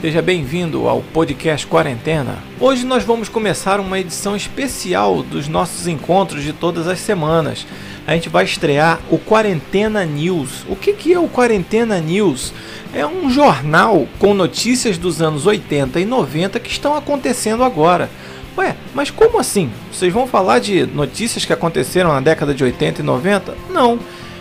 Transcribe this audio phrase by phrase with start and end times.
[0.00, 2.38] Seja bem-vindo ao podcast Quarentena.
[2.60, 7.66] Hoje nós vamos começar uma edição especial dos nossos encontros de todas as semanas.
[8.06, 10.64] A gente vai estrear o Quarentena News.
[10.68, 12.54] O que, que é o Quarentena News?
[12.94, 18.08] É um jornal com notícias dos anos 80 e 90 que estão acontecendo agora.
[18.56, 19.68] Ué, mas como assim?
[19.92, 23.52] Vocês vão falar de notícias que aconteceram na década de 80 e 90?
[23.68, 23.98] Não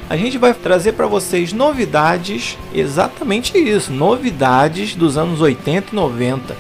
[0.10, 6.56] a gente vai trazer para vocês novidades, exatamente isso, novidades dos anos 80 e 90.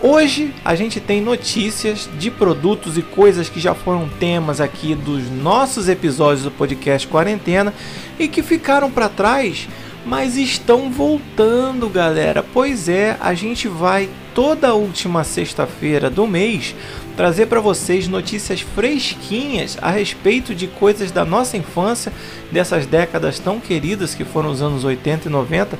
[0.00, 5.28] Hoje a gente tem notícias de produtos e coisas que já foram temas aqui dos
[5.30, 7.74] nossos episódios do podcast Quarentena
[8.18, 9.68] e que ficaram para trás,
[10.06, 12.44] mas estão voltando, galera.
[12.52, 16.74] Pois é, a gente vai toda última sexta-feira do mês
[17.16, 22.12] trazer para vocês notícias fresquinhas a respeito de coisas da nossa infância,
[22.50, 25.78] dessas décadas tão queridas que foram os anos 80 e 90,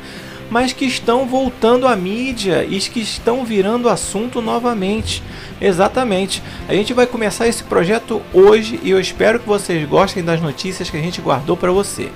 [0.50, 5.22] mas que estão voltando à mídia e que estão virando assunto novamente.
[5.60, 6.42] Exatamente.
[6.68, 10.90] A gente vai começar esse projeto hoje e eu espero que vocês gostem das notícias
[10.90, 12.10] que a gente guardou para você.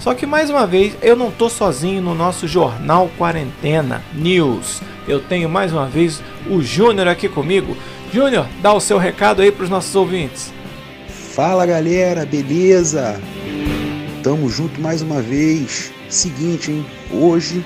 [0.00, 4.80] Só que mais uma vez, eu não tô sozinho no nosso jornal Quarentena News.
[5.08, 7.76] Eu tenho mais uma vez o Júnior aqui comigo.
[8.16, 10.50] Júnior, dá o seu recado aí para os nossos ouvintes.
[11.34, 13.20] Fala galera, beleza?
[14.22, 15.92] Tamo junto mais uma vez.
[16.08, 16.86] Seguinte, hein?
[17.10, 17.62] Hoje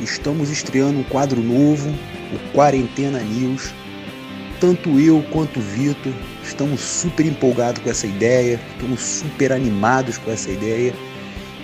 [0.00, 1.90] estamos estreando um quadro novo,
[2.32, 3.74] o Quarentena News.
[4.60, 10.30] Tanto eu quanto o Vitor estamos super empolgados com essa ideia, estamos super animados com
[10.30, 10.94] essa ideia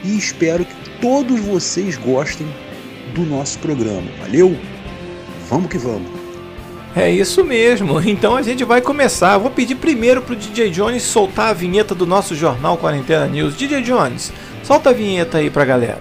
[0.03, 2.49] e espero que todos vocês gostem
[3.15, 4.11] do nosso programa.
[4.19, 4.59] Valeu?
[5.49, 6.24] Vamos que vamos!
[6.97, 9.37] É isso mesmo, então a gente vai começar.
[9.39, 13.57] Vou pedir primeiro pro DJ Jones soltar a vinheta do nosso jornal Quarentena News.
[13.57, 14.33] DJ Jones,
[14.63, 16.01] solta a vinheta aí pra galera.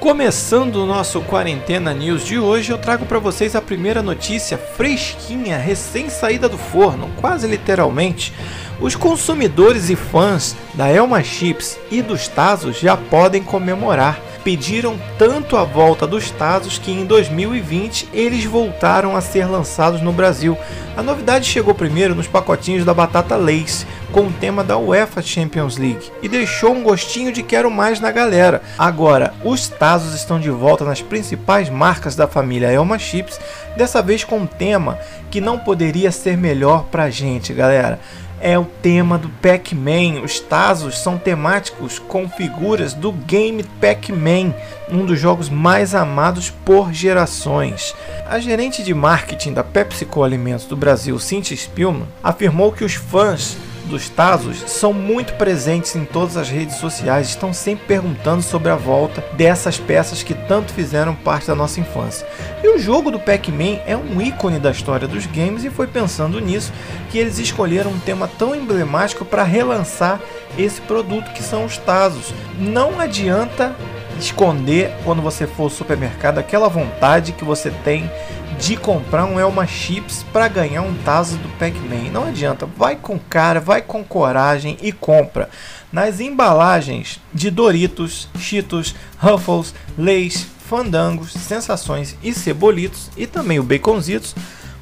[0.00, 5.58] Começando o nosso Quarentena News de hoje, eu trago para vocês a primeira notícia fresquinha,
[5.58, 8.32] recém-saída do forno, quase literalmente.
[8.80, 15.56] Os consumidores e fãs da Elma Chips e dos Tazos já podem comemorar pediram tanto
[15.56, 20.56] a volta dos Tazos que em 2020 eles voltaram a ser lançados no Brasil.
[20.96, 25.76] A novidade chegou primeiro nos pacotinhos da batata Lace, com o tema da UEFA Champions
[25.76, 28.62] League, e deixou um gostinho de quero mais na galera.
[28.78, 33.40] Agora, os Tazos estão de volta nas principais marcas da família Elma Chips,
[33.76, 34.96] dessa vez com um tema
[35.28, 37.98] que não poderia ser melhor pra gente, galera
[38.40, 40.22] é o tema do Pac-Man.
[40.22, 44.54] Os Tazos são temáticos com figuras do game Pac-Man,
[44.90, 47.94] um dos jogos mais amados por gerações.
[48.28, 53.56] A gerente de marketing da PepsiCo Alimentos do Brasil, Cynthia Spielman, afirmou que os fãs
[53.86, 58.76] dos Tazos são muito presentes em todas as redes sociais, estão sempre perguntando sobre a
[58.76, 62.26] volta dessas peças que tanto fizeram parte da nossa infância.
[62.62, 66.40] E o jogo do Pac-Man é um ícone da história dos games e foi pensando
[66.40, 66.72] nisso
[67.10, 70.20] que eles escolheram um tema tão emblemático para relançar
[70.58, 72.32] esse produto que são os Tazos.
[72.58, 73.74] Não adianta
[74.18, 78.10] esconder quando você for ao supermercado aquela vontade que você tem
[78.58, 82.10] de comprar um Elma Chips para ganhar um Tazo do Pac-Man.
[82.10, 85.50] Não adianta, vai com cara, vai com coragem e compra.
[85.92, 94.34] Nas embalagens de Doritos, Cheetos, Ruffles, Lays, Fandangos, Sensações e Cebolitos e também o Baconzitos,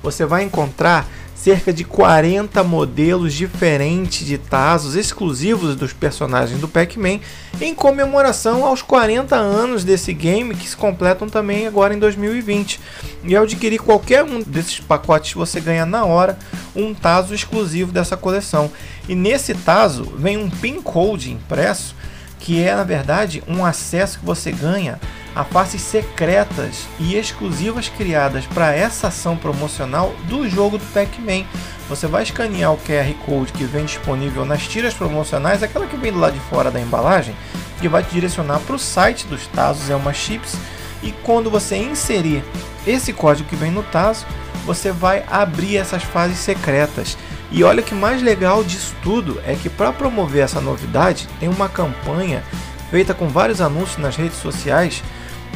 [0.02, 1.06] você vai encontrar
[1.44, 7.20] cerca de 40 modelos diferentes de Tazos exclusivos dos personagens do Pac-Man
[7.60, 12.80] em comemoração aos 40 anos desse game que se completam também agora em 2020.
[13.24, 16.38] E ao adquirir qualquer um desses pacotes você ganha na hora
[16.74, 18.72] um Tazo exclusivo dessa coleção.
[19.06, 21.94] E nesse Tazo vem um pin code impresso
[22.44, 25.00] que é na verdade um acesso que você ganha
[25.34, 31.46] a faces secretas e exclusivas criadas para essa ação promocional do jogo do Pac-Man.
[31.88, 36.12] Você vai escanear o QR Code que vem disponível nas tiras promocionais, aquela que vem
[36.12, 37.34] do lado de fora da embalagem,
[37.80, 40.54] que vai te direcionar para o site dos Tazos Elma é Chips.
[41.02, 42.44] E quando você inserir
[42.86, 44.26] esse código que vem no Tazo,
[44.66, 47.16] você vai abrir essas fases secretas.
[47.54, 51.68] E olha que mais legal disso tudo é que para promover essa novidade tem uma
[51.68, 52.42] campanha
[52.90, 55.04] feita com vários anúncios nas redes sociais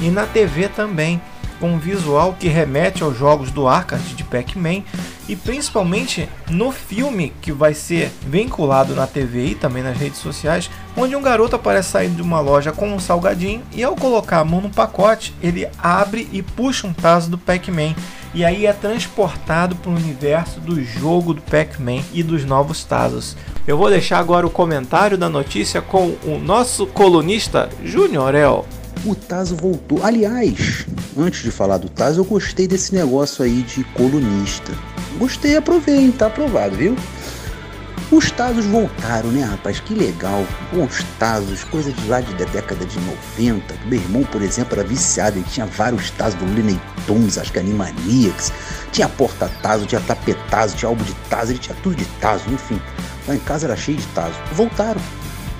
[0.00, 1.20] e na TV também,
[1.58, 4.84] com um visual que remete aos jogos do arcade de Pac-Man
[5.28, 10.70] e principalmente no filme que vai ser vinculado na TV e também nas redes sociais,
[10.96, 14.44] onde um garoto aparece saindo de uma loja com um salgadinho e ao colocar a
[14.44, 17.92] mão no pacote, ele abre e puxa um taso do Pac-Man
[18.38, 23.36] e aí é transportado para o universo do jogo do Pac-Man e dos novos Tazos.
[23.66, 28.64] Eu vou deixar agora o comentário da notícia com o nosso colunista Júnior El.
[29.04, 30.04] O Tazo voltou.
[30.04, 30.86] Aliás,
[31.18, 34.72] antes de falar do Tazo, eu gostei desse negócio aí de colunista.
[35.18, 36.08] Gostei, aprovei?
[36.12, 36.94] Tá aprovado, viu?
[38.10, 39.80] Os Tazos voltaram, né, rapaz?
[39.80, 40.42] Que legal.
[40.72, 43.74] Bons Tazos, coisa de lá de, da década de 90.
[43.84, 45.36] Meu irmão, por exemplo, era viciado.
[45.36, 48.50] Ele tinha vários Tazos do Looney Tunes, acho que Animaniacs.
[48.92, 51.52] Tinha porta-tazo, tinha tapetazo, tinha álbum de tazo.
[51.52, 52.80] Ele tinha tudo de tazo, enfim.
[53.26, 54.34] Lá em casa era cheio de tazo.
[54.52, 55.00] Voltaram.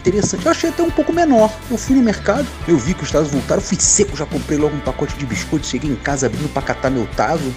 [0.01, 0.47] Interessante.
[0.47, 1.53] Eu achei até um pouco menor.
[1.71, 3.61] Eu fui no mercado, eu vi que os tazos voltaram.
[3.61, 5.67] Fui seco, já comprei logo um pacote de biscoito.
[5.67, 7.53] Cheguei em casa abrindo pra catar meu tazo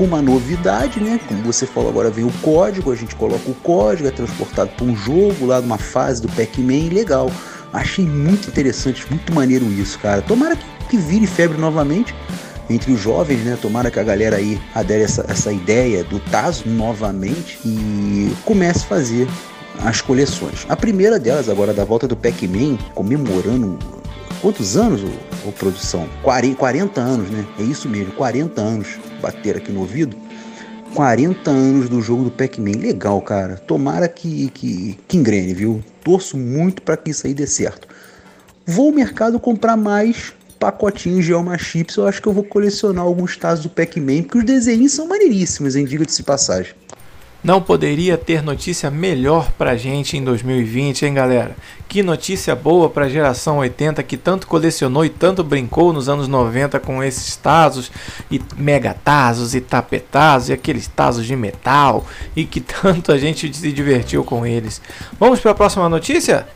[0.00, 1.20] com uma novidade, né?
[1.28, 4.86] Como você falou, agora vem o código, a gente coloca o código, é transportado para
[4.86, 7.30] um jogo lá numa fase do Pac-Man, legal.
[7.70, 10.22] Achei muito interessante, muito maneiro isso, cara.
[10.22, 10.56] Tomara
[10.88, 12.14] que, vire febre novamente
[12.70, 13.58] entre os jovens, né?
[13.60, 18.88] Tomara que a galera aí adere essa, essa ideia do Tazo novamente e comece a
[18.88, 19.28] fazer
[19.84, 20.64] as coleções.
[20.70, 23.78] A primeira delas, agora da volta do Pac-Man, comemorando
[24.40, 26.08] quantos anos, ô, ô, produção?
[26.22, 27.44] 40, 40 anos, né?
[27.58, 29.09] É isso mesmo, 40 anos.
[29.20, 30.16] Bater aqui no ouvido.
[30.94, 32.78] 40 anos do jogo do Pac-Man.
[32.78, 33.56] Legal, cara.
[33.56, 35.82] Tomara que, que, que engrene, viu?
[36.02, 37.86] Torço muito para que isso aí dê certo.
[38.66, 41.96] Vou ao mercado comprar mais pacotinhos de Alma Chips.
[41.96, 45.76] Eu acho que eu vou colecionar alguns tazos do Pac-Man, porque os desenhos são maneiríssimos,
[45.76, 45.84] hein?
[45.84, 46.74] Diga-se passagem.
[47.42, 51.56] Não poderia ter notícia melhor pra gente em 2020, hein, galera?
[51.88, 56.78] Que notícia boa pra geração 80 que tanto colecionou e tanto brincou nos anos 90
[56.80, 57.90] com esses tazos
[58.30, 62.04] e megatazos e tapetazos e aqueles tazos de metal
[62.36, 64.82] e que tanto a gente se divertiu com eles.
[65.18, 66.46] Vamos para a próxima notícia?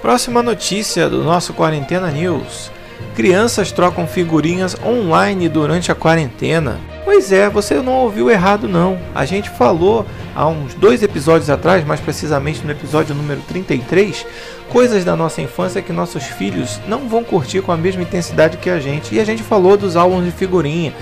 [0.00, 2.75] Próxima notícia do nosso Quarentena News.
[3.16, 6.78] Crianças trocam figurinhas online durante a quarentena.
[7.02, 8.98] Pois é, você não ouviu errado não.
[9.14, 10.04] A gente falou
[10.34, 14.26] há uns dois episódios atrás, mais precisamente no episódio número 33,
[14.68, 18.68] coisas da nossa infância que nossos filhos não vão curtir com a mesma intensidade que
[18.68, 19.14] a gente.
[19.14, 20.92] E a gente falou dos álbuns de figurinha.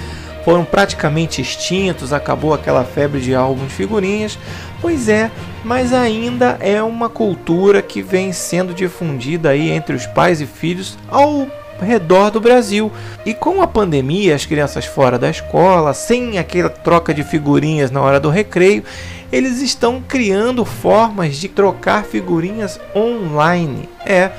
[0.44, 4.38] Foram praticamente extintos, acabou aquela febre de álbuns de figurinhas.
[4.80, 5.32] Pois é,
[5.64, 10.96] mas ainda é uma cultura que vem sendo difundida aí entre os pais e filhos
[11.08, 11.48] ao
[11.80, 12.90] redor do Brasil.
[13.24, 18.00] E com a pandemia, as crianças fora da escola, sem aquela troca de figurinhas na
[18.00, 18.84] hora do recreio,
[19.32, 23.88] eles estão criando formas de trocar figurinhas online.
[24.04, 24.30] É,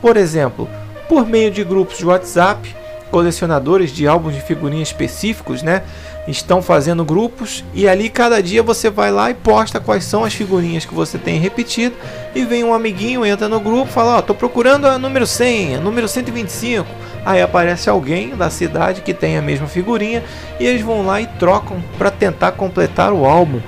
[0.00, 0.68] por exemplo,
[1.08, 2.74] por meio de grupos de WhatsApp,
[3.10, 5.82] colecionadores de álbuns de figurinhas específicos, né?
[6.28, 10.34] Estão fazendo grupos e ali cada dia você vai lá e posta quais são as
[10.34, 11.96] figurinhas que você tem repetido
[12.34, 15.76] e vem um amiguinho, entra no grupo, fala, ó, oh, tô procurando a número 100,
[15.76, 16.86] a número 125.
[17.24, 20.22] Aí aparece alguém da cidade que tem a mesma figurinha
[20.58, 23.60] e eles vão lá e trocam para tentar completar o álbum.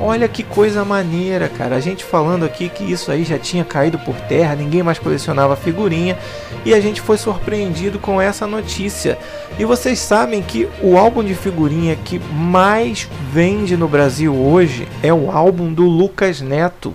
[0.00, 1.74] Olha que coisa maneira, cara.
[1.74, 5.56] A gente falando aqui que isso aí já tinha caído por terra, ninguém mais colecionava
[5.56, 6.16] figurinha
[6.64, 9.18] e a gente foi surpreendido com essa notícia.
[9.58, 15.12] E vocês sabem que o álbum de figurinha que mais vende no Brasil hoje é
[15.12, 16.94] o álbum do Lucas Neto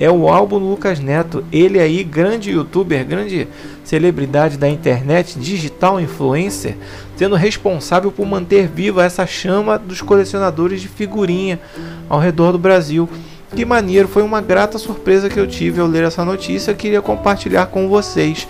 [0.00, 1.44] é o álbum do Lucas Neto.
[1.52, 3.46] Ele aí, grande youtuber, grande
[3.90, 6.76] celebridade da internet, digital influencer,
[7.16, 11.58] sendo responsável por manter viva essa chama dos colecionadores de figurinha
[12.08, 13.08] ao redor do Brasil.
[13.52, 17.66] Que maneiro, foi uma grata surpresa que eu tive ao ler essa notícia, queria compartilhar
[17.66, 18.46] com vocês.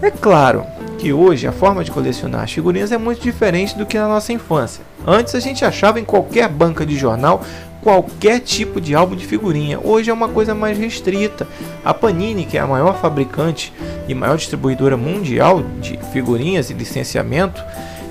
[0.00, 0.64] É claro
[0.96, 4.32] que hoje a forma de colecionar as figurinhas é muito diferente do que na nossa
[4.32, 4.84] infância.
[5.04, 7.42] Antes a gente achava em qualquer banca de jornal
[7.82, 9.78] qualquer tipo de álbum de figurinha.
[9.82, 11.46] Hoje é uma coisa mais restrita.
[11.84, 13.72] A Panini, que é a maior fabricante
[14.08, 17.62] e maior distribuidora mundial de figurinhas e licenciamento,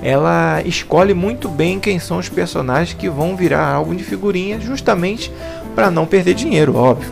[0.01, 5.31] ela escolhe muito bem quem são os personagens que vão virar álbum de figurinha, justamente
[5.75, 7.11] para não perder dinheiro, óbvio.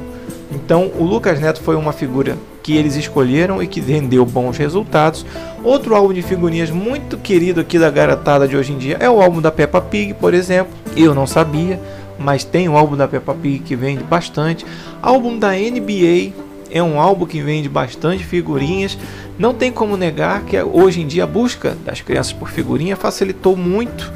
[0.51, 5.25] Então, o Lucas Neto foi uma figura que eles escolheram e que rendeu bons resultados.
[5.63, 9.21] Outro álbum de figurinhas muito querido aqui da garotada de hoje em dia é o
[9.21, 10.73] álbum da Peppa Pig, por exemplo.
[10.95, 11.79] Eu não sabia,
[12.17, 14.65] mas tem o álbum da Peppa Pig que vende bastante.
[15.01, 16.33] Álbum da NBA
[16.69, 18.97] é um álbum que vende bastante figurinhas.
[19.37, 23.55] Não tem como negar que hoje em dia a busca das crianças por figurinha facilitou
[23.55, 24.11] muito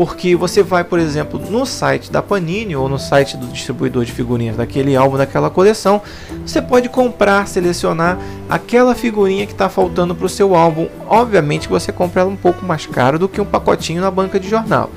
[0.00, 4.10] porque você vai, por exemplo, no site da Panini ou no site do distribuidor de
[4.10, 6.00] figurinhas daquele álbum, daquela coleção,
[6.46, 10.88] você pode comprar, selecionar aquela figurinha que está faltando para o seu álbum.
[11.06, 14.48] Obviamente você compra ela um pouco mais caro do que um pacotinho na banca de
[14.48, 14.88] jornal,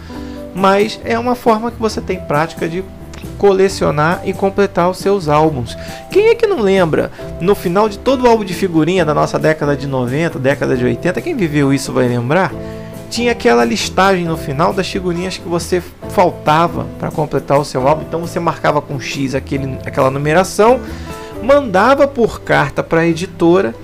[0.54, 2.84] mas é uma forma que você tem prática de
[3.38, 5.78] colecionar e completar os seus álbuns.
[6.12, 9.40] Quem é que não lembra, no final de todo o álbum de figurinha da nossa
[9.40, 12.52] década de 90, década de 80, quem viveu isso vai lembrar?
[13.14, 18.02] tinha aquela listagem no final das figurinhas que você faltava para completar o seu álbum.
[18.02, 20.80] Então você marcava com X aquele, aquela numeração,
[21.44, 23.76] mandava por carta para a editora,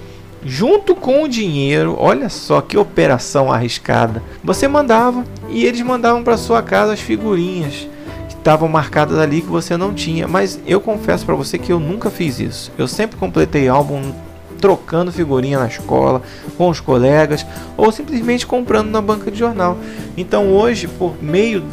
[0.44, 1.96] junto com o dinheiro.
[1.98, 4.22] Olha só que operação arriscada.
[4.44, 7.88] Você mandava e eles mandavam para sua casa as figurinhas
[8.28, 10.28] que estavam marcadas ali que você não tinha.
[10.28, 12.72] Mas eu confesso para você que eu nunca fiz isso.
[12.78, 14.12] Eu sempre completei álbum
[14.60, 16.22] trocando figurinha na escola,
[16.58, 17.46] com os colegas,
[17.78, 19.78] ou simplesmente comprando na banca de jornal.
[20.18, 21.64] Então hoje, por meio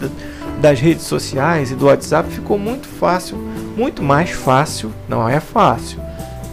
[0.61, 3.37] das redes sociais e do WhatsApp, ficou muito fácil,
[3.77, 6.01] muito mais fácil, não é fácil,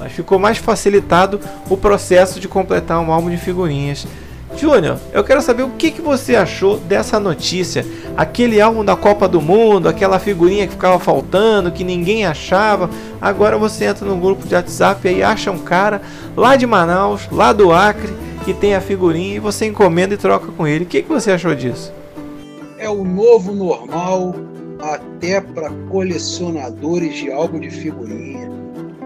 [0.03, 4.05] mas ficou mais facilitado o processo de completar um álbum de figurinhas
[4.55, 7.85] Júnior, eu quero saber o que, que você achou dessa notícia.
[8.15, 12.89] Aquele álbum da Copa do Mundo, aquela figurinha que ficava faltando, que ninguém achava.
[13.19, 16.01] Agora você entra no grupo de WhatsApp e acha um cara
[16.35, 18.13] lá de Manaus, lá do Acre,
[18.45, 20.85] que tem a figurinha e você encomenda e troca com ele.
[20.85, 21.91] O que, que você achou disso?
[22.77, 24.35] É o novo normal
[24.79, 28.62] até para colecionadores de álbum de figurinha.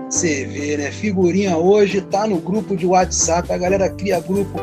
[0.10, 0.90] Você vê, né?
[0.90, 4.58] Figurinha hoje tá no grupo de WhatsApp, a galera cria grupo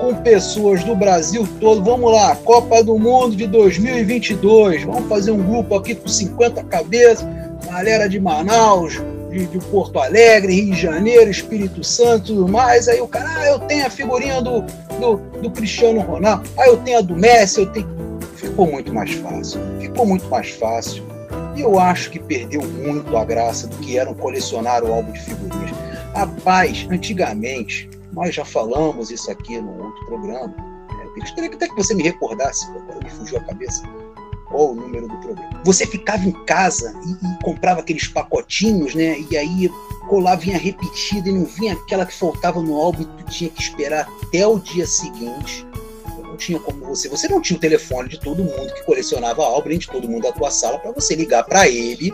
[0.00, 1.82] com pessoas do Brasil todo.
[1.84, 4.82] Vamos lá, Copa do Mundo de 2022.
[4.82, 7.24] Vamos fazer um grupo aqui com 50 cabeças,
[7.66, 9.00] galera de Manaus,
[9.30, 12.88] de, de, Porto Alegre, Rio de Janeiro, Espírito Santo tudo mais.
[12.88, 14.62] Aí o cara, ah, eu tenho a figurinha do,
[15.00, 17.94] do, do Cristiano Ronaldo, ah, eu tenho a do Messi, eu tenho.
[18.34, 19.60] Ficou muito mais fácil.
[19.80, 21.13] Ficou muito mais fácil.
[21.56, 25.20] Eu acho que perdeu muito a graça do que era um colecionar o álbum de
[25.20, 25.70] figurinhas.
[26.14, 30.54] Rapaz, antigamente, nós já falamos isso aqui no outro programa.
[31.00, 33.82] É, eu gostaria até que você me recordasse, me fugiu a cabeça,
[34.46, 35.62] qual o número do programa.
[35.64, 39.18] Você ficava em casa e, e comprava aqueles pacotinhos, né?
[39.30, 39.70] E aí
[40.08, 43.62] colar vinha repetida e não vinha aquela que faltava no álbum e tu tinha que
[43.62, 45.66] esperar até o dia seguinte.
[46.34, 47.08] Não tinha como você.
[47.08, 50.32] Você não tinha o telefone de todo mundo que colecionava álbum, de todo mundo da
[50.32, 52.12] tua sala, para você ligar para ele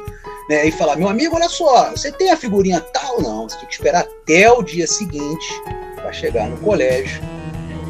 [0.49, 3.21] né, e falar: meu amigo, olha só, você tem a figurinha tal?
[3.21, 5.47] Não, você tinha que esperar até o dia seguinte
[5.97, 7.21] para chegar no colégio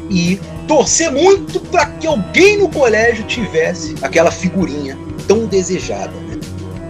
[0.09, 4.97] e torcer muito para que alguém no colégio tivesse aquela figurinha
[5.27, 6.11] tão desejada.
[6.11, 6.39] Né?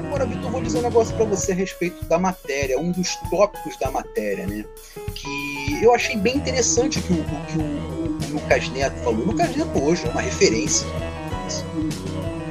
[0.07, 3.77] Agora, Vitor, vou dizer um negócio para você a respeito da matéria, um dos tópicos
[3.79, 4.65] da matéria, né?
[5.13, 8.00] Que eu achei bem interessante que o, que o,
[8.31, 9.25] Lucas Neto falou.
[9.25, 10.87] Lucas Neto hoje é uma referência.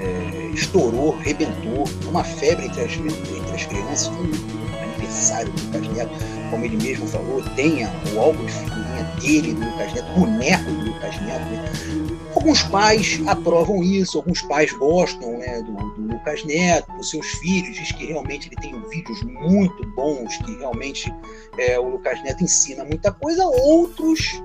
[0.01, 6.41] É, estourou, rebentou, uma febre entre as, entre as crianças, um aniversário do Lucas Neto
[6.51, 10.85] como ele mesmo falou, tenha o álbum de figurinha dele, do Lucas Neto, boneco do
[10.87, 11.45] Lucas Neto.
[11.45, 12.19] Né?
[12.35, 17.77] Alguns pais aprovam isso, alguns pais gostam né, do, do, Lucas Neto, dos seus filhos,
[17.77, 21.15] diz que realmente ele tem vídeos muito bons, que realmente
[21.57, 23.47] é, o Lucas Neto ensina muita coisa.
[23.47, 24.43] Outros,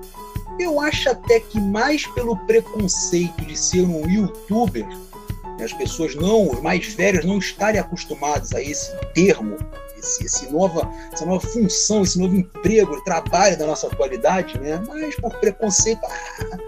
[0.58, 6.50] eu acho até que mais pelo preconceito de ser um youtuber, né, as pessoas não,
[6.50, 9.56] os mais velhos, não estarem acostumados a esse termo
[9.98, 14.80] esse, esse nova, essa nova função, esse novo emprego, trabalho da nossa atualidade, né?
[14.86, 16.58] Mas por preconceito, ah,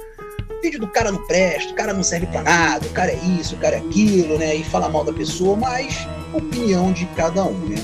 [0.63, 3.55] vídeo do cara não presta, o cara não serve para nada, o cara é isso,
[3.55, 4.57] o cara é aquilo, né?
[4.57, 7.77] E fala mal da pessoa, mas opinião de cada um, né?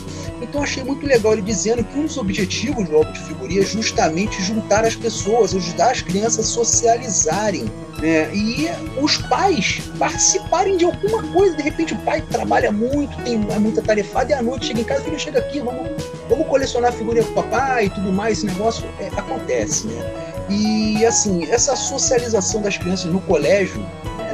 [0.55, 3.65] Então achei muito legal ele dizendo que um dos objetivos do álbum de figurinha é
[3.65, 7.65] justamente juntar as pessoas, ajudar as crianças a socializarem.
[8.01, 8.33] Né?
[8.33, 8.69] E
[9.03, 11.57] os pais participarem de alguma coisa.
[11.57, 15.03] De repente o pai trabalha muito, tem muita tarefada, e à noite chega em casa,
[15.03, 15.91] filho, chega aqui, vamos,
[16.29, 18.39] vamos colecionar figurinha com o papai e tudo mais.
[18.39, 20.15] Esse negócio é, acontece, né?
[20.49, 23.85] E assim, essa socialização das crianças no colégio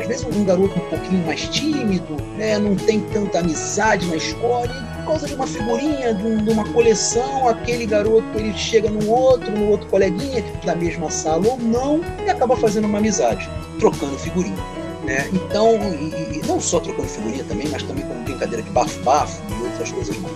[0.01, 4.69] às vezes um garoto um pouquinho mais tímido, né, não tem tanta amizade na escola,
[5.11, 9.51] causa de uma figurinha, de, um, de, uma coleção, aquele garoto ele chega no outro,
[9.51, 13.51] no outro coleguinha, da mesma sala ou não, e acaba fazendo uma amizade,
[13.81, 14.57] trocando figurinha.
[15.05, 15.29] Né?
[15.33, 19.63] Então, e, e não só trocando figurinha também, mas também com brincadeira de bafo-bafo e
[19.65, 20.35] outras coisas mais.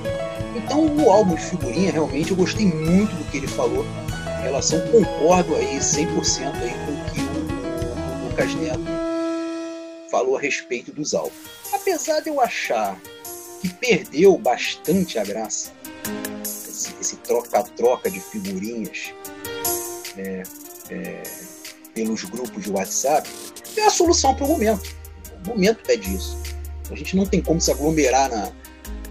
[0.57, 3.87] Então, o álbum de figurinha, realmente, eu gostei muito do que ele falou
[4.41, 8.81] em relação, concordo aí 100% aí com o que o, o Lucas Neto
[10.11, 11.33] falou a respeito dos álbuns.
[11.73, 12.99] Apesar de eu achar
[13.69, 15.73] perdeu bastante a graça,
[17.01, 19.15] esse troca-troca de figurinhas
[20.17, 20.43] né,
[20.91, 21.23] é,
[21.95, 23.29] pelos grupos de WhatsApp,
[23.77, 24.95] é a solução para o momento.
[25.47, 26.39] O momento pede isso.
[26.91, 28.53] A gente não tem como se aglomerar na,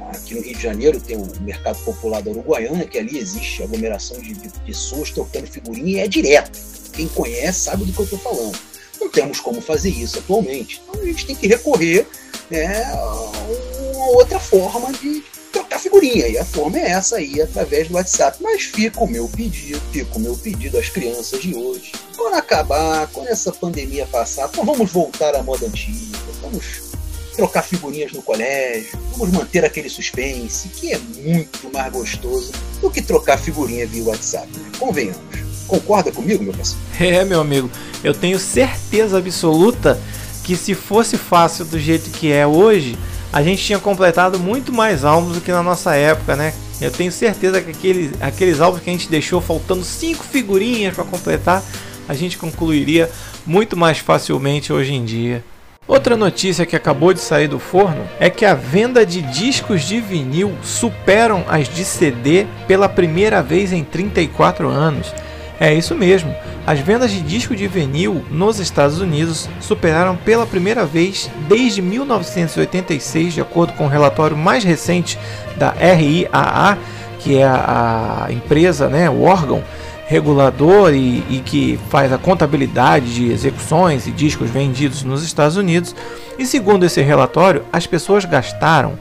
[0.10, 4.20] aqui no Rio de Janeiro, tem o Mercado Popular da Uruguaiana, que ali existe aglomeração
[4.20, 6.60] de, de pessoas trocando figurinha e é direto.
[6.94, 8.58] Quem conhece sabe do que eu estou falando.
[9.00, 10.82] Não temos como fazer isso atualmente.
[10.84, 12.08] Então a gente tem que recorrer
[12.50, 13.73] né, a uma
[14.16, 16.28] outra forma de trocar figurinha.
[16.28, 18.38] E a forma é essa aí, através do WhatsApp.
[18.42, 21.92] Mas fica o meu pedido, fica o meu pedido às crianças de hoje.
[22.18, 26.18] Quando acabar, quando essa pandemia passar, então vamos voltar à moda antiga.
[26.42, 26.94] Vamos
[27.36, 33.02] trocar figurinhas no colégio, vamos manter aquele suspense, que é muito mais gostoso do que
[33.02, 34.48] trocar figurinha via WhatsApp.
[34.78, 35.44] Convenhamos.
[35.68, 36.84] Concorda comigo, meu parceiro?
[37.00, 37.72] É, meu amigo.
[38.04, 40.00] Eu tenho certeza absoluta
[40.44, 42.98] que se fosse fácil do jeito que é hoje,
[43.34, 46.54] a gente tinha completado muito mais álbuns do que na nossa época, né?
[46.80, 51.04] Eu tenho certeza que aqueles, aqueles álbuns que a gente deixou faltando cinco figurinhas para
[51.04, 51.64] completar,
[52.08, 53.10] a gente concluiria
[53.44, 55.44] muito mais facilmente hoje em dia.
[55.88, 60.00] Outra notícia que acabou de sair do forno é que a venda de discos de
[60.00, 65.12] vinil superam as de CD pela primeira vez em 34 anos.
[65.60, 66.34] É isso mesmo,
[66.66, 73.34] as vendas de disco de vinil nos Estados Unidos superaram pela primeira vez desde 1986,
[73.36, 75.18] de acordo com o relatório mais recente
[75.56, 76.78] da RIAA,
[77.20, 79.64] que é a, empresa, né, o órgão
[80.08, 85.96] regulador e, e, que faz a contabilidade de execuções e discos vendidos nos Estados Unidos.
[86.38, 89.00] E segundo esse relatório, as pessoas gastaram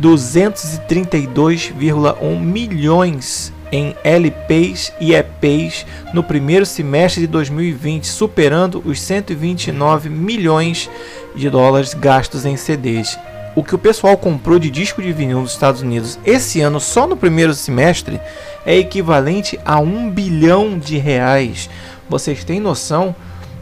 [0.00, 10.88] 232,1 milhões em LPs e EPs no primeiro semestre de 2020, superando os 129 milhões
[11.34, 13.18] de dólares gastos em CDs
[13.54, 17.06] o que o pessoal comprou de disco de vinil nos Estados Unidos esse ano só
[17.06, 18.20] no primeiro semestre
[18.64, 21.68] é equivalente a um bilhão de reais.
[22.08, 23.14] Vocês têm noção?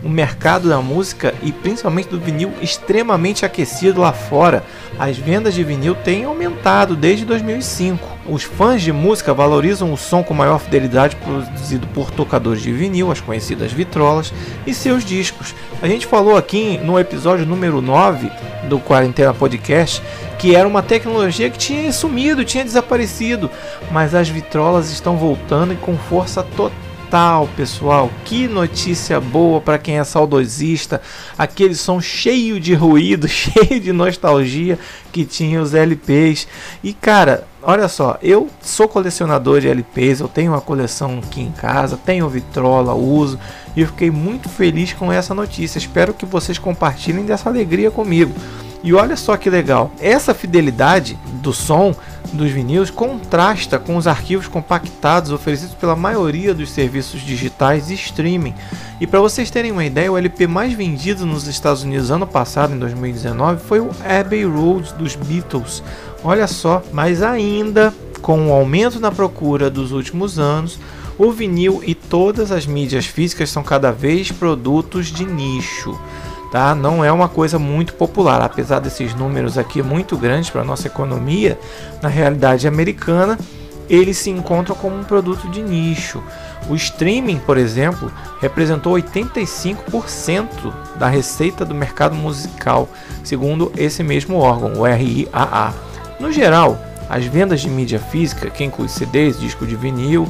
[0.02, 4.64] o mercado da música e principalmente do vinil extremamente aquecido lá fora.
[4.98, 8.09] As vendas de vinil têm aumentado desde 2005.
[8.28, 13.10] Os fãs de música valorizam o som com maior fidelidade produzido por tocadores de vinil,
[13.10, 14.32] as conhecidas vitrolas,
[14.66, 15.54] e seus discos.
[15.80, 18.30] A gente falou aqui no episódio número 9
[18.68, 20.02] do Quarentena Podcast
[20.40, 23.50] que era uma tecnologia que tinha sumido, tinha desaparecido,
[23.90, 28.08] mas as vitrolas estão voltando e com força total Natal, pessoal.
[28.24, 31.02] Que notícia boa para quem é saudosista.
[31.36, 34.78] Aquele som cheio de ruído, cheio de nostalgia
[35.10, 36.46] que tinha os LPs.
[36.84, 41.50] E cara, olha só, eu sou colecionador de LPs, eu tenho uma coleção aqui em
[41.50, 43.40] casa, tenho vitrola, uso
[43.74, 45.78] e eu fiquei muito feliz com essa notícia.
[45.80, 48.32] Espero que vocês compartilhem dessa alegria comigo.
[48.84, 51.92] E olha só que legal, essa fidelidade do som
[52.32, 58.54] dos vinis contrasta com os arquivos compactados oferecidos pela maioria dos serviços digitais e streaming.
[59.00, 62.74] E para vocês terem uma ideia, o LP mais vendido nos Estados Unidos ano passado,
[62.74, 65.82] em 2019, foi o Abbey Road dos Beatles.
[66.22, 70.78] Olha só, mas ainda com o aumento na procura dos últimos anos,
[71.18, 75.98] o vinil e todas as mídias físicas são cada vez produtos de nicho
[76.50, 76.74] tá?
[76.74, 81.58] Não é uma coisa muito popular, apesar desses números aqui muito grandes para nossa economia,
[82.02, 83.38] na realidade americana,
[83.88, 86.22] eles se encontram como um produto de nicho.
[86.68, 92.88] O streaming, por exemplo, representou 85% da receita do mercado musical,
[93.24, 95.74] segundo esse mesmo órgão, o RIAA.
[96.20, 100.28] No geral, as vendas de mídia física, que inclui CDs, disco de vinil,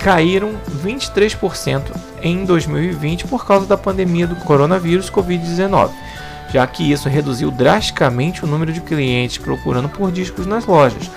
[0.00, 1.82] caíram 23%
[2.22, 5.90] em 2020 por causa da pandemia do coronavírus Covid-19,
[6.52, 11.10] já que isso reduziu drasticamente o número de clientes procurando por discos nas lojas.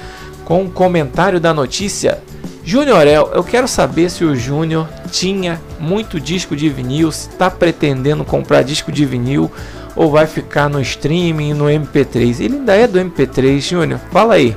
[0.43, 2.21] Com o um comentário da notícia,
[2.65, 8.25] Júnior eu quero saber se o Júnior tinha muito disco de vinil, se está pretendendo
[8.25, 9.49] comprar disco de vinil
[9.95, 12.41] ou vai ficar no streaming, no MP3.
[12.41, 13.99] Ele ainda é do MP3, Júnior?
[14.11, 14.55] Fala aí.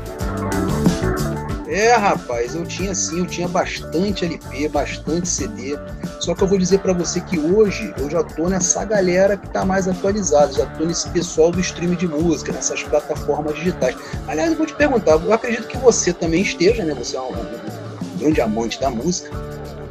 [1.76, 5.78] É, rapaz, eu tinha sim, eu tinha bastante LP, bastante CD.
[6.20, 9.46] Só que eu vou dizer para você que hoje eu já tô nessa galera que
[9.50, 13.94] tá mais atualizada, já tô nesse pessoal do stream de música, nessas plataformas digitais.
[14.26, 16.94] Aliás, eu vou te perguntar, eu acredito que você também esteja, né?
[16.94, 19.28] Você é um, um grande amante da música,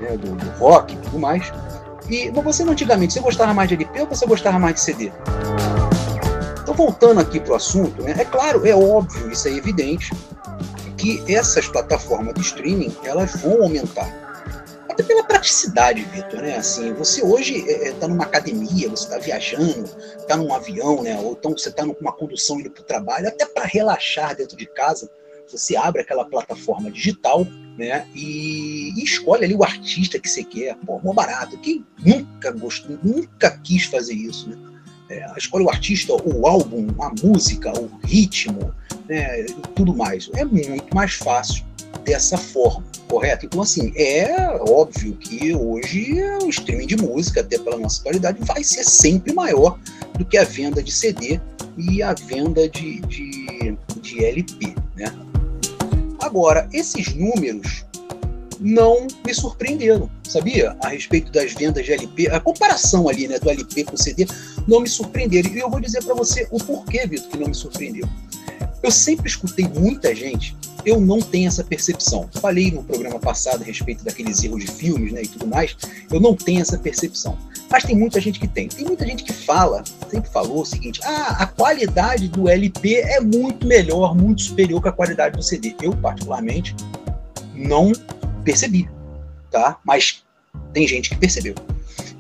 [0.02, 0.18] né?
[0.18, 1.54] do, do rock e tudo mais.
[2.10, 5.12] E você antigamente, você gostava mais de LP ou você gostava mais de CD?
[6.64, 8.16] Então, voltando aqui pro assunto, né?
[8.18, 10.12] É claro, é óbvio, isso é evidente
[11.06, 14.24] que essas plataformas de streaming elas vão aumentar.
[14.90, 16.58] Até pela praticidade, Vitor, né?
[16.58, 19.84] Assim, você hoje está é, é tá numa academia, você está viajando,
[20.18, 21.20] está num avião, né?
[21.20, 24.66] Ou então você está numa condução indo para o trabalho, até para relaxar dentro de
[24.66, 25.10] casa,
[25.48, 27.46] você abre aquela plataforma digital,
[27.78, 28.08] né?
[28.16, 30.76] E, e, escolhe ali o artista que você quer.
[30.78, 31.60] Pô, mó barato.
[31.60, 34.75] Quem nunca gostou, nunca quis fazer isso, né?
[35.10, 38.74] É, escolhe o artista, o álbum, a música, o ritmo,
[39.08, 40.30] né, e tudo mais.
[40.34, 41.64] É muito mais fácil
[42.04, 43.46] dessa forma, correto?
[43.46, 44.36] Então, assim, é
[44.70, 49.80] óbvio que hoje o streaming de música, até pela nossa qualidade, vai ser sempre maior
[50.18, 51.40] do que a venda de CD
[51.78, 55.14] e a venda de, de, de LP, né?
[56.20, 57.86] Agora, esses números
[58.60, 60.76] não me surpreenderam, sabia?
[60.82, 64.26] A respeito das vendas de LP, a comparação ali, né, do LP com CD,
[64.68, 65.52] não me surpreenderam.
[65.52, 68.08] E eu vou dizer para você o porquê, Vitor, que não me surpreendeu.
[68.82, 72.30] Eu sempre escutei muita gente, eu não tenho essa percepção.
[72.40, 75.76] Falei no programa passado a respeito daqueles erros de filmes né, e tudo mais,
[76.12, 77.38] eu não tenho essa percepção.
[77.70, 78.68] Mas tem muita gente que tem.
[78.68, 83.20] Tem muita gente que fala, sempre falou o seguinte: ah, a qualidade do LP é
[83.20, 85.76] muito melhor, muito superior que a qualidade do CD.
[85.82, 86.76] Eu, particularmente,
[87.56, 87.92] não
[88.44, 88.88] percebi,
[89.50, 89.80] tá?
[89.84, 90.24] Mas
[90.74, 91.56] tem gente que percebeu.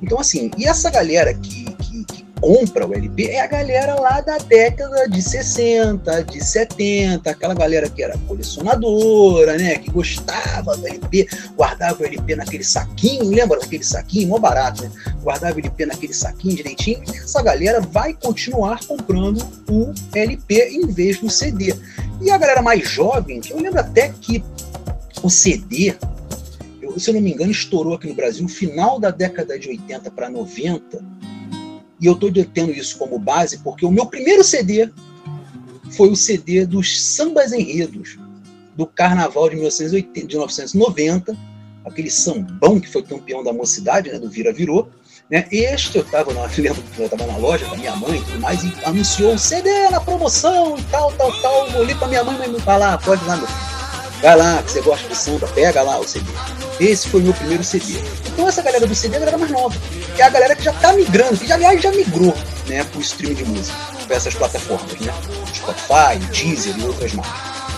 [0.01, 1.74] Então, assim, e essa galera que,
[2.39, 7.89] compra o LP é a galera lá da década de 60, de 70, aquela galera
[7.89, 9.77] que era colecionadora, né?
[9.77, 14.29] Que gostava do LP, guardava o LP naquele saquinho, lembra daquele saquinho?
[14.29, 14.91] Mó barato, né?
[15.21, 17.03] Guardava o LP naquele saquinho direitinho.
[17.07, 21.75] E essa galera vai continuar comprando o LP em vez do CD.
[22.21, 24.43] E a galera mais jovem, eu lembro até que
[25.23, 25.95] o CD
[26.97, 30.11] se eu não me engano, estourou aqui no Brasil no final da década de 80
[30.11, 31.03] para 90.
[31.99, 34.89] E eu estou tendo isso como base porque o meu primeiro CD
[35.91, 38.17] foi o CD dos Sambas Enredos,
[38.75, 41.37] do Carnaval de, 1980, de 1990,
[41.85, 44.89] aquele sambão que foi campeão da mocidade, né, do Vira Virou.
[45.29, 45.47] Né?
[45.51, 48.63] Este eu estava na, eu estava na loja com a minha mãe e tudo mais,
[48.63, 51.69] e anunciou o CD na promoção e tal, tal, tal.
[51.69, 53.64] Eu olhei para minha mãe e falou: lá, pode lá, meu filho
[54.25, 56.25] Vai lá, que você gosta de samba, pega lá o CD.
[56.79, 57.93] Esse foi o meu primeiro CD.
[58.25, 59.75] Então essa galera do CD é a galera mais nova.
[60.17, 62.35] É a galera que já tá migrando, que já, aliás já migrou
[62.65, 65.13] né, pro streaming de música, para essas plataformas, né?
[65.53, 67.29] Spotify, Deezer e outras mais.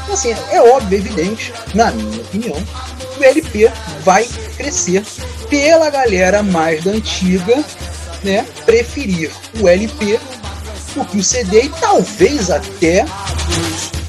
[0.04, 2.64] Então assim, é óbvio, é evidente, na minha opinião,
[3.14, 3.70] que o LP
[4.06, 5.04] vai crescer
[5.50, 7.62] pela galera mais da antiga,
[8.24, 8.48] né?
[8.66, 10.18] Preferir o LP
[10.96, 13.04] do que o CD e talvez até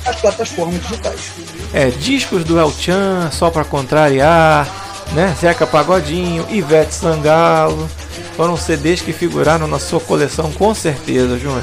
[0.07, 1.33] as plataformas digitais.
[1.73, 4.67] É, discos do El Chan, só para contrariar,
[5.13, 5.35] né?
[5.39, 7.89] Zeca Pagodinho, Ivete Sangalo,
[8.37, 11.63] foram CDs que figuraram na sua coleção com certeza, Júnior.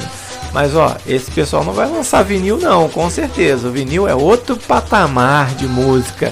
[0.54, 3.68] Mas ó, esse pessoal não vai lançar vinil não, com certeza.
[3.68, 6.32] O vinil é outro patamar de música.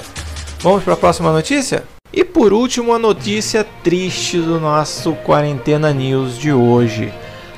[0.60, 1.84] Vamos para a próxima notícia?
[2.12, 7.12] E por último, a notícia triste do nosso Quarentena News de hoje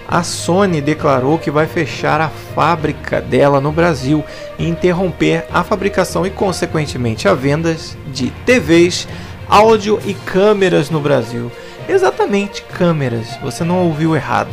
[0.08, 4.24] a Sony declarou que vai fechar a fábrica dela no Brasil
[4.58, 9.08] e interromper a fabricação e, consequentemente, a vendas de TVs,
[9.48, 11.50] áudio e câmeras no Brasil.
[11.88, 14.50] Exatamente, câmeras, você não ouviu errado.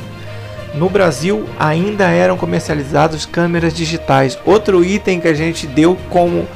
[0.74, 6.48] No Brasil ainda eram comercializados câmeras digitais, outro item que a gente deu como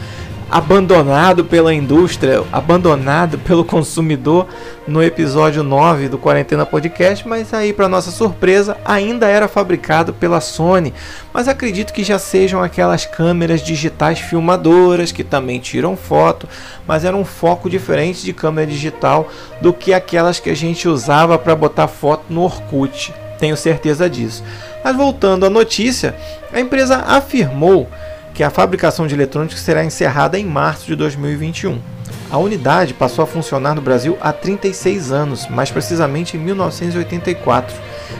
[0.49, 4.47] abandonado pela indústria, abandonado pelo consumidor
[4.87, 10.39] no episódio 9 do Quarentena Podcast, mas aí para nossa surpresa ainda era fabricado pela
[10.39, 10.93] Sony.
[11.33, 16.47] Mas acredito que já sejam aquelas câmeras digitais filmadoras que também tiram foto,
[16.87, 19.29] mas era um foco diferente de câmera digital
[19.61, 23.13] do que aquelas que a gente usava para botar foto no Orkut.
[23.37, 24.43] Tenho certeza disso.
[24.83, 26.15] Mas voltando à notícia,
[26.51, 27.87] a empresa afirmou
[28.37, 31.81] que a fabricação de eletrônicos será encerrada em março de 2021.
[32.29, 37.75] A unidade passou a funcionar no Brasil há 36 anos, mais precisamente em 1984,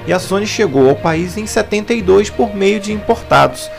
[0.07, 3.69] e a Sony chegou ao país em 72 por meio de importados.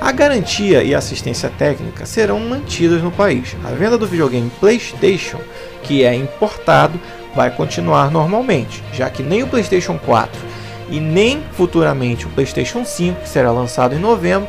[0.00, 3.56] A garantia e assistência técnica serão mantidas no país.
[3.64, 5.40] A venda do videogame PlayStation,
[5.82, 7.00] que é importado,
[7.34, 10.40] vai continuar normalmente, já que nem o PlayStation 4
[10.88, 14.48] e nem futuramente o PlayStation 5, que será lançado em novembro,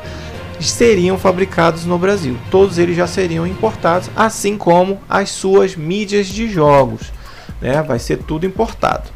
[0.70, 2.38] seriam fabricados no Brasil.
[2.50, 7.12] Todos eles já seriam importados, assim como as suas mídias de jogos.
[7.60, 7.82] Né?
[7.82, 9.10] Vai ser tudo importado.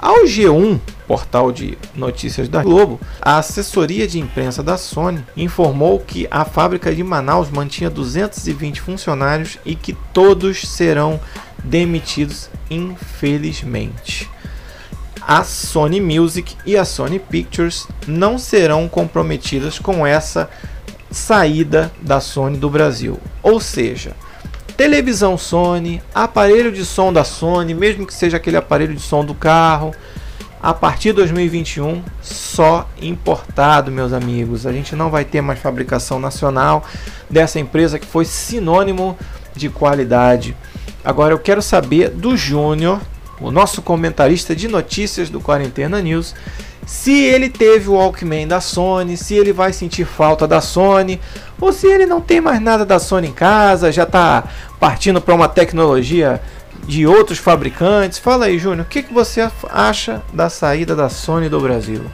[0.00, 6.26] Ao G1, portal de notícias da Globo, a assessoria de imprensa da Sony informou que
[6.30, 11.20] a fábrica de Manaus mantinha 220 funcionários e que todos serão
[11.62, 14.30] demitidos, infelizmente.
[15.20, 20.48] A Sony Music e a Sony Pictures não serão comprometidas com essa
[21.10, 23.18] saída da Sony do Brasil.
[23.42, 24.12] Ou seja,
[24.76, 29.34] televisão Sony, aparelho de som da Sony, mesmo que seja aquele aparelho de som do
[29.34, 29.92] carro,
[30.62, 34.66] a partir de 2021 só importado, meus amigos.
[34.66, 36.84] A gente não vai ter mais fabricação nacional
[37.28, 39.16] dessa empresa que foi sinônimo
[39.54, 40.56] de qualidade.
[41.02, 43.00] Agora eu quero saber do Júnior,
[43.40, 46.34] o nosso comentarista de notícias do Quarentena News,
[46.86, 51.20] se ele teve o Walkman da Sony, se ele vai sentir falta da Sony,
[51.60, 54.44] ou se ele não tem mais nada da Sony em casa, já está
[54.78, 56.40] partindo para uma tecnologia
[56.86, 58.18] de outros fabricantes.
[58.18, 62.04] Fala aí, Júnior, o que, que você acha da saída da Sony do Brasil?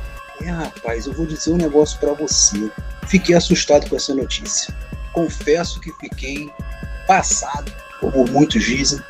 [0.42, 2.70] É, rapaz, eu vou dizer um negócio para você.
[3.06, 4.74] Fiquei assustado com essa notícia.
[5.12, 6.50] Confesso que fiquei
[7.06, 9.00] passado, como muitos dizem,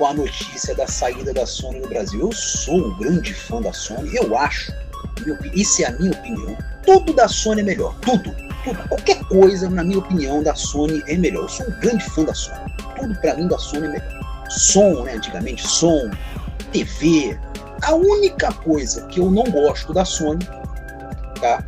[0.00, 2.20] com a notícia da saída da Sony no Brasil.
[2.20, 4.72] Eu sou um grande fã da Sony, eu acho,
[5.52, 8.34] isso é a minha opinião, tudo da Sony é melhor, tudo,
[8.64, 11.42] tudo, qualquer coisa, na minha opinião, da Sony é melhor.
[11.42, 14.20] Eu sou um grande fã da Sony, tudo para mim da Sony é melhor.
[14.48, 16.10] Som, né, antigamente, som,
[16.72, 17.38] TV.
[17.82, 20.46] A única coisa que eu não gosto da Sony,
[21.42, 21.62] tá,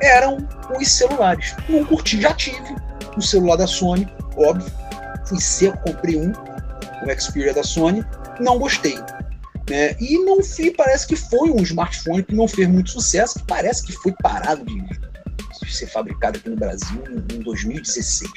[0.00, 0.38] eram
[0.80, 1.54] os celulares.
[1.68, 2.76] Não curti, já tive
[3.14, 4.72] um celular da Sony, óbvio,
[5.26, 6.32] fui seco, comprei um,
[7.04, 8.04] o Xperia da Sony,
[8.40, 8.96] não gostei.
[9.68, 9.96] Né?
[10.00, 13.84] E não fui, parece que foi um smartphone que não fez muito sucesso, que parece
[13.84, 18.30] que foi parado de, ser fabricado aqui no Brasil em, em 2016.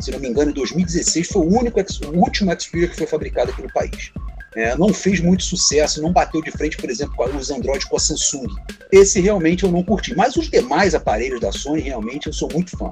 [0.00, 3.50] Se não me engano, em 2016 foi o único, o último Xperia que foi fabricado
[3.50, 4.12] aqui no país.
[4.56, 7.96] É, não fez muito sucesso, não bateu de frente, por exemplo, com os Android com
[7.96, 8.46] a Samsung.
[8.90, 10.16] Esse realmente eu não curti.
[10.16, 12.90] Mas os demais aparelhos da Sony, realmente, eu sou muito fã.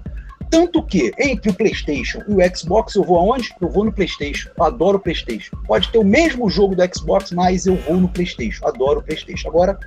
[0.51, 3.51] Tanto que, entre o PlayStation e o Xbox, eu vou aonde?
[3.61, 4.51] Eu vou no PlayStation.
[4.59, 5.57] Eu adoro o PlayStation.
[5.67, 8.67] Pode ter o mesmo jogo do Xbox, mas eu vou no PlayStation.
[8.67, 9.49] Adoro o PlayStation.
[9.49, 9.79] Agora,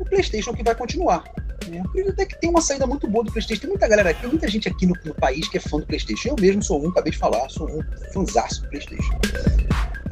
[0.00, 1.22] o PlayStation é que vai continuar.
[1.68, 1.80] Né?
[2.08, 3.62] Até que tem uma saída muito boa do PlayStation.
[3.62, 6.30] Tem muita galera aqui, muita gente aqui no, no, país que é fã do PlayStation.
[6.30, 9.14] Eu mesmo sou um, acabei de falar, sou um fãzaço do PlayStation.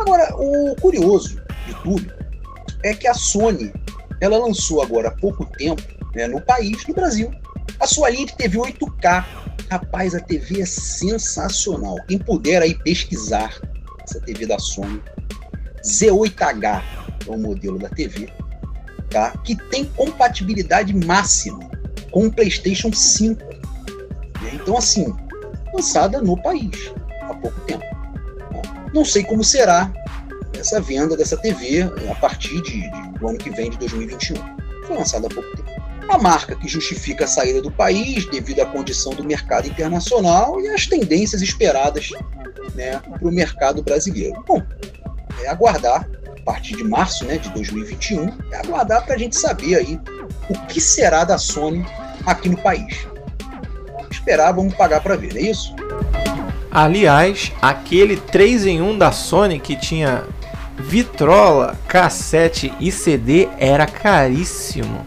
[0.02, 2.12] Agora, o curioso de tudo
[2.82, 3.72] é que a Sony
[4.20, 5.80] ela lançou agora há pouco tempo
[6.12, 7.30] né, no país, no Brasil,
[7.78, 9.24] a sua linha de TV 8K.
[9.70, 11.96] Rapaz, a TV é sensacional.
[12.08, 13.56] Quem puder aí pesquisar
[14.02, 15.00] essa TV da Sony,
[15.84, 16.82] Z8H
[17.24, 18.28] é o modelo da TV,
[19.08, 19.30] tá?
[19.44, 21.70] que tem compatibilidade máxima
[22.10, 23.40] com o PlayStation 5.
[23.40, 24.50] Né?
[24.54, 25.14] Então, assim,
[25.72, 27.91] lançada no país há pouco tempo.
[28.92, 29.90] Não sei como será
[30.58, 34.36] essa venda dessa TV a partir de, de, do ano que vem, de 2021.
[34.86, 35.72] Foi lançada há pouco tempo
[36.08, 40.68] a marca que justifica a saída do país devido à condição do mercado internacional e
[40.68, 42.10] às tendências esperadas
[42.74, 44.42] né, para o mercado brasileiro.
[44.46, 44.62] Bom,
[45.42, 49.76] é aguardar, a partir de março né, de 2021, é aguardar para a gente saber
[49.76, 49.98] aí
[50.50, 51.84] o que será da Sony
[52.26, 53.06] aqui no país.
[54.10, 55.74] Esperar, vamos pagar para ver, é isso?
[56.72, 60.24] Aliás, aquele 3 em 1 da Sony que tinha
[60.78, 65.04] vitrola, cassete e CD era caríssimo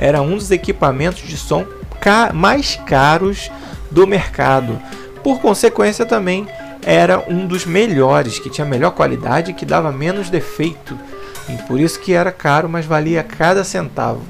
[0.00, 1.66] era um dos equipamentos de som
[2.00, 3.50] ca mais caros
[3.90, 4.80] do mercado.
[5.22, 6.48] Por consequência, também
[6.82, 10.98] era um dos melhores, que tinha melhor qualidade e que dava menos defeito.
[11.46, 14.22] E por isso que era caro, mas valia cada centavo.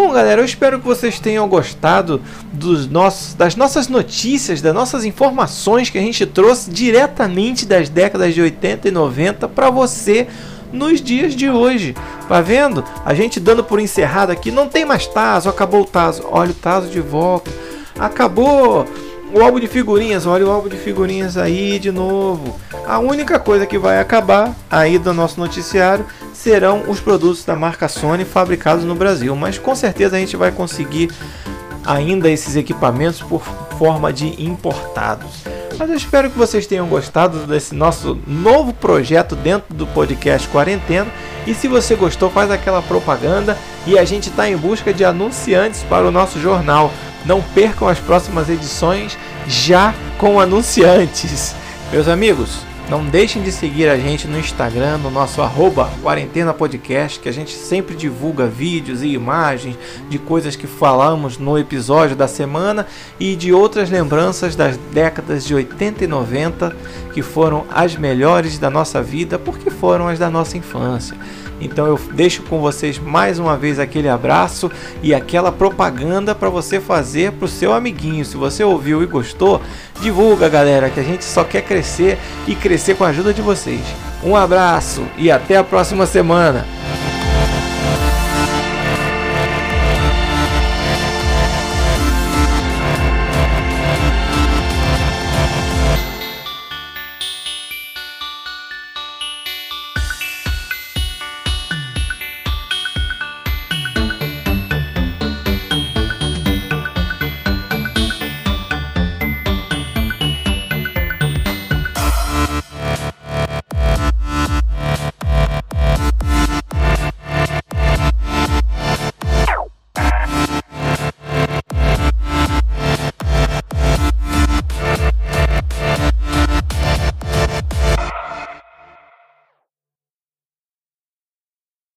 [0.00, 5.04] Bom, galera, eu espero que vocês tenham gostado dos nossos, das nossas notícias, das nossas
[5.04, 10.28] informações que a gente trouxe diretamente das décadas de 80 e 90 para você
[10.72, 11.96] nos dias de hoje.
[12.28, 12.84] Tá vendo?
[13.04, 16.22] A gente dando por encerrado aqui, não tem mais Tazo, acabou o Tazo.
[16.30, 17.50] Olha o Tazo de volta.
[17.98, 18.86] Acabou
[19.34, 22.56] o álbum de figurinhas, olha o álbum de figurinhas aí de novo.
[22.86, 26.06] A única coisa que vai acabar aí do nosso noticiário
[26.38, 30.52] serão os produtos da marca Sony fabricados no Brasil, mas com certeza a gente vai
[30.52, 31.10] conseguir
[31.84, 33.42] ainda esses equipamentos por
[33.76, 35.42] forma de importados.
[35.76, 41.06] Mas eu espero que vocês tenham gostado desse nosso novo projeto dentro do podcast Quarentena.
[41.46, 45.82] E se você gostou, faz aquela propaganda e a gente está em busca de anunciantes
[45.84, 46.92] para o nosso jornal.
[47.24, 51.54] Não percam as próximas edições já com anunciantes.
[51.92, 57.20] Meus amigos, não deixem de seguir a gente no Instagram, no nosso arroba Quarentena Podcast,
[57.20, 59.76] que a gente sempre divulga vídeos e imagens
[60.08, 62.86] de coisas que falamos no episódio da semana
[63.20, 66.74] e de outras lembranças das décadas de 80 e 90
[67.12, 71.16] que foram as melhores da nossa vida porque foram as da nossa infância.
[71.60, 74.70] Então eu deixo com vocês mais uma vez aquele abraço
[75.02, 78.24] e aquela propaganda para você fazer para o seu amiguinho.
[78.24, 79.60] Se você ouviu e gostou,
[80.00, 83.80] divulga, galera, que a gente só quer crescer e crescer com a ajuda de vocês.
[84.22, 86.77] Um abraço e até a próxima semana.